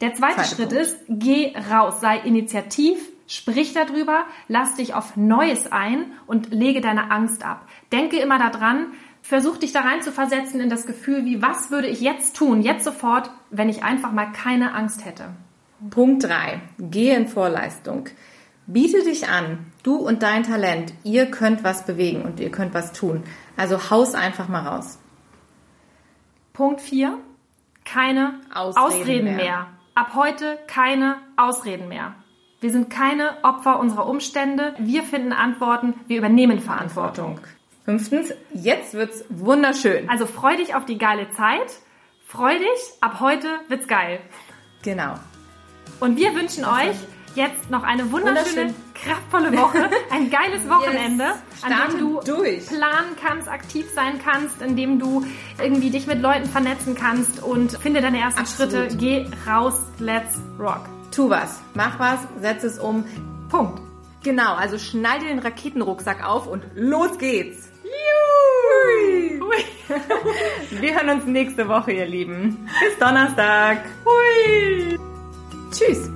[0.00, 0.82] Der zweite, zweite Schritt Punkt.
[0.82, 7.10] ist, geh raus, sei initiativ, sprich darüber, lass dich auf Neues ein und lege deine
[7.12, 7.68] Angst ab.
[7.92, 8.92] Denke immer daran,
[9.30, 12.62] Versuch dich da rein zu versetzen in das Gefühl, wie was würde ich jetzt tun,
[12.62, 15.26] jetzt sofort, wenn ich einfach mal keine Angst hätte.
[15.88, 16.60] Punkt 3.
[16.80, 18.08] Geh in Vorleistung.
[18.66, 22.92] Biete dich an, du und dein Talent, ihr könnt was bewegen und ihr könnt was
[22.92, 23.22] tun.
[23.56, 24.98] Also haus einfach mal raus.
[26.52, 27.16] Punkt 4.
[27.84, 29.36] Keine Ausreden, Ausreden mehr.
[29.36, 29.66] mehr.
[29.94, 32.16] Ab heute keine Ausreden mehr.
[32.60, 34.74] Wir sind keine Opfer unserer Umstände.
[34.78, 35.94] Wir finden Antworten.
[36.08, 37.38] Wir übernehmen Verantwortung.
[37.84, 40.08] Fünftens, jetzt wird's wunderschön.
[40.08, 41.70] Also freu dich auf die geile Zeit.
[42.26, 44.20] Freu dich, ab heute wird's geil.
[44.82, 45.14] Genau.
[45.98, 46.96] Und wir wünschen euch
[47.34, 51.64] jetzt noch eine wunderschöne, kraftvolle Woche, ein geiles Wochenende, yes.
[51.64, 52.66] an dem du durch.
[52.66, 55.24] planen kannst, aktiv sein kannst, in dem du
[55.62, 58.72] irgendwie dich mit Leuten vernetzen kannst und finde deine ersten Absolut.
[58.72, 58.96] Schritte.
[58.96, 60.88] Geh raus, let's rock.
[61.14, 63.04] Tu was, mach was, setz es um.
[63.48, 63.80] Punkt.
[64.22, 67.70] Genau, also schnall dir den Raketenrucksack auf und los geht's.
[67.84, 69.50] Juhu.
[70.70, 72.68] Wir hören uns nächste Woche, ihr Lieben.
[72.80, 73.78] Bis Donnerstag.
[74.04, 74.98] Hui.
[75.72, 76.10] Tschüss.